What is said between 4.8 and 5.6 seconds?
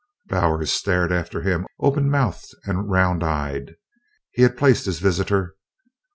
his visitor.